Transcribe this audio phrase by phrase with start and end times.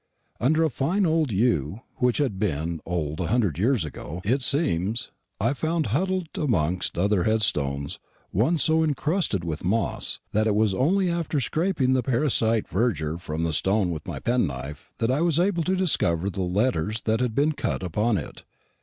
[0.39, 5.11] Under a fine old yew which had been old a hundred years ago, it seems
[5.39, 7.99] I found huddled amongst other headstones
[8.31, 13.43] one so incrusted with moss, that it was only after scraping the parasite verdure from
[13.43, 17.35] the stone with my penknife that I was able to discover the letters that had
[17.35, 18.41] been cut upon it.